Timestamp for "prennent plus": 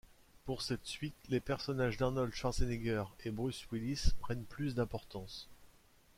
4.23-4.73